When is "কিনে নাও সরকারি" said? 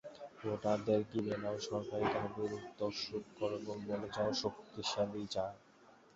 1.09-2.05